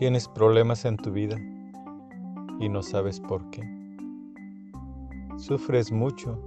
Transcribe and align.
Tienes 0.00 0.28
problemas 0.28 0.86
en 0.86 0.96
tu 0.96 1.12
vida 1.12 1.36
y 2.58 2.70
no 2.70 2.82
sabes 2.82 3.20
por 3.20 3.50
qué. 3.50 3.60
Sufres 5.36 5.92
mucho 5.92 6.40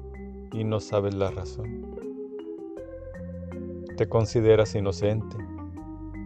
y 0.51 0.63
no 0.63 0.79
sabes 0.79 1.13
la 1.13 1.29
razón. 1.29 1.85
Te 3.95 4.09
consideras 4.09 4.73
inocente, 4.73 5.37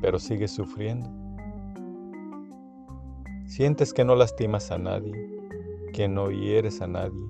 pero 0.02 0.20
sigues 0.20 0.52
sufriendo. 0.52 1.09
Sientes 3.46 3.94
que 3.94 4.05
no 4.05 4.16
lastimas 4.16 4.71
a 4.71 4.78
nadie, 4.78 5.12
que 5.91 6.07
no 6.07 6.32
hieres 6.32 6.80
a 6.80 6.88
nadie, 6.88 7.28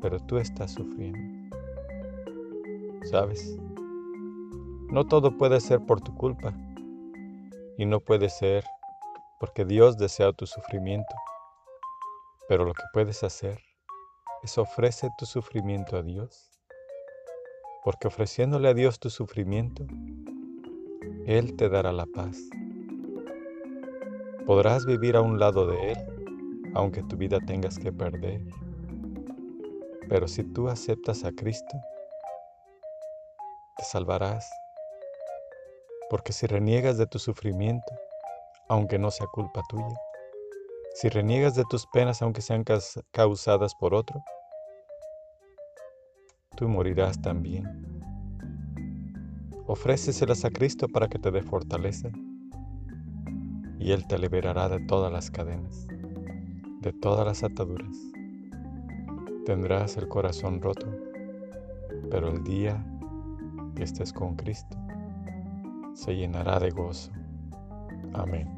pero 0.00 0.20
tú 0.20 0.38
estás 0.38 0.70
sufriendo. 0.70 1.18
¿Sabes? 3.02 3.58
No 4.92 5.04
todo 5.04 5.36
puede 5.36 5.58
ser 5.58 5.80
por 5.80 6.00
tu 6.00 6.14
culpa 6.14 6.54
y 7.76 7.86
no 7.86 8.00
puede 8.00 8.28
ser 8.28 8.64
porque 9.38 9.64
Dios 9.64 9.96
desea 9.96 10.32
tu 10.32 10.46
sufrimiento. 10.46 11.14
Pero 12.48 12.64
lo 12.64 12.74
que 12.74 12.82
puedes 12.92 13.22
hacer 13.22 13.60
es 14.42 14.58
ofrecer 14.58 15.10
tu 15.18 15.26
sufrimiento 15.26 15.96
a 15.96 16.02
Dios. 16.02 16.50
Porque 17.84 18.08
ofreciéndole 18.08 18.68
a 18.68 18.74
Dios 18.74 18.98
tu 18.98 19.10
sufrimiento, 19.10 19.86
Él 21.26 21.56
te 21.56 21.68
dará 21.68 21.92
la 21.92 22.06
paz. 22.06 22.38
Podrás 24.46 24.86
vivir 24.86 25.16
a 25.16 25.20
un 25.20 25.38
lado 25.38 25.66
de 25.66 25.92
Él, 25.92 26.72
aunque 26.74 27.02
tu 27.02 27.16
vida 27.16 27.38
tengas 27.46 27.78
que 27.78 27.92
perder. 27.92 28.40
Pero 30.08 30.26
si 30.26 30.42
tú 30.42 30.68
aceptas 30.68 31.24
a 31.24 31.32
Cristo, 31.32 31.76
te 33.76 33.84
salvarás 33.84 34.50
porque 36.08 36.32
si 36.32 36.46
reniegas 36.46 36.96
de 36.96 37.06
tu 37.06 37.18
sufrimiento, 37.18 37.92
aunque 38.68 38.98
no 38.98 39.10
sea 39.10 39.26
culpa 39.26 39.62
tuya, 39.68 39.96
si 40.94 41.08
reniegas 41.08 41.54
de 41.54 41.64
tus 41.64 41.86
penas 41.86 42.22
aunque 42.22 42.42
sean 42.42 42.64
causadas 43.12 43.74
por 43.74 43.94
otro, 43.94 44.22
tú 46.56 46.68
morirás 46.68 47.20
también. 47.22 47.64
Ofréceselas 49.66 50.44
a 50.44 50.50
Cristo 50.50 50.88
para 50.88 51.08
que 51.08 51.18
te 51.18 51.30
dé 51.30 51.42
fortaleza 51.42 52.08
y 53.78 53.92
Él 53.92 54.06
te 54.08 54.18
liberará 54.18 54.68
de 54.68 54.80
todas 54.86 55.12
las 55.12 55.30
cadenas, 55.30 55.86
de 56.80 56.92
todas 56.92 57.24
las 57.26 57.44
ataduras. 57.44 57.96
Tendrás 59.46 59.96
el 59.96 60.08
corazón 60.08 60.60
roto, 60.60 60.86
pero 62.10 62.28
el 62.28 62.42
día 62.42 62.84
que 63.76 63.84
estés 63.84 64.12
con 64.12 64.34
Cristo, 64.34 64.76
se 65.94 66.16
llenará 66.16 66.58
de 66.58 66.70
gozo. 66.70 67.12
Amén. 68.14 68.57